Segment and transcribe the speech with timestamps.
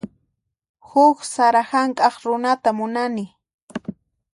[0.87, 3.25] Huk sara hank'aq runata munani.